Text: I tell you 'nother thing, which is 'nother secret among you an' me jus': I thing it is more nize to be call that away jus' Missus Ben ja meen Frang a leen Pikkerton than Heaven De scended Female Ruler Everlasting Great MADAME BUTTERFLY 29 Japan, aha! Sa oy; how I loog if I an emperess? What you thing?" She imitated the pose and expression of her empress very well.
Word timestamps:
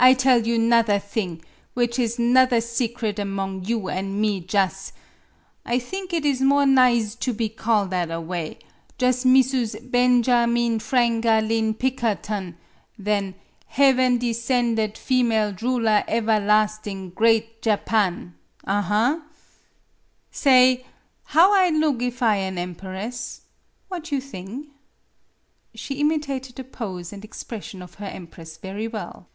I 0.00 0.14
tell 0.14 0.46
you 0.46 0.58
'nother 0.60 1.00
thing, 1.00 1.42
which 1.74 1.98
is 1.98 2.20
'nother 2.20 2.60
secret 2.60 3.18
among 3.18 3.64
you 3.64 3.88
an' 3.88 4.20
me 4.20 4.40
jus': 4.40 4.92
I 5.66 5.80
thing 5.80 6.06
it 6.12 6.24
is 6.24 6.40
more 6.40 6.64
nize 6.66 7.16
to 7.16 7.34
be 7.34 7.48
call 7.48 7.86
that 7.86 8.08
away 8.08 8.60
jus' 8.96 9.24
Missus 9.24 9.74
Ben 9.82 10.22
ja 10.22 10.46
meen 10.46 10.78
Frang 10.78 11.24
a 11.24 11.40
leen 11.42 11.74
Pikkerton 11.74 12.54
than 12.96 13.34
Heaven 13.66 14.18
De 14.18 14.30
scended 14.32 14.96
Female 14.96 15.52
Ruler 15.60 16.04
Everlasting 16.06 17.10
Great 17.10 17.66
MADAME 17.66 17.80
BUTTERFLY 17.84 17.84
29 17.84 17.84
Japan, 17.84 18.34
aha! 18.68 19.22
Sa 20.30 20.50
oy; 20.50 20.84
how 21.24 21.52
I 21.52 21.70
loog 21.72 22.02
if 22.02 22.22
I 22.22 22.36
an 22.36 22.54
emperess? 22.56 23.40
What 23.88 24.12
you 24.12 24.20
thing?" 24.20 24.68
She 25.74 25.94
imitated 25.96 26.54
the 26.54 26.62
pose 26.64 27.12
and 27.12 27.24
expression 27.24 27.82
of 27.82 27.94
her 27.94 28.06
empress 28.06 28.58
very 28.58 28.86
well. 28.86 29.26